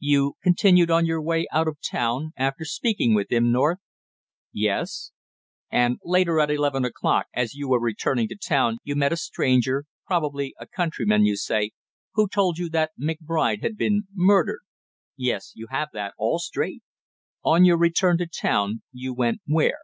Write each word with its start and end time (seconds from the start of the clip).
"You 0.00 0.34
continued 0.42 0.90
on 0.90 1.06
your 1.06 1.22
way 1.22 1.46
out 1.52 1.68
of 1.68 1.78
town 1.80 2.32
after 2.36 2.64
speaking 2.64 3.14
with 3.14 3.30
him, 3.30 3.52
North?" 3.52 3.78
"Yes." 4.52 5.12
"And 5.70 6.00
later, 6.02 6.40
at 6.40 6.50
eleven 6.50 6.84
o'clock, 6.84 7.26
as 7.32 7.54
you 7.54 7.68
were 7.68 7.78
returning 7.80 8.26
to 8.30 8.34
town 8.36 8.78
you 8.82 8.96
met 8.96 9.12
a 9.12 9.16
stranger, 9.16 9.84
probably 10.04 10.56
a 10.58 10.66
countryman, 10.66 11.24
you 11.24 11.36
say, 11.36 11.70
who 12.14 12.26
told 12.28 12.58
you 12.58 12.68
that 12.70 12.90
McBride 13.00 13.62
had 13.62 13.76
been 13.76 14.08
murdered?" 14.12 14.62
"Yes, 15.16 15.52
you 15.54 15.68
have 15.70 15.90
that 15.92 16.14
all 16.18 16.40
straight." 16.40 16.82
"On 17.44 17.64
your 17.64 17.78
return 17.78 18.18
to 18.18 18.26
town 18.26 18.82
you 18.90 19.14
went 19.14 19.38
where?" 19.46 19.78